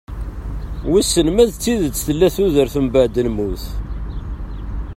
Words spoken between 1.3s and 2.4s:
ma d tidet tella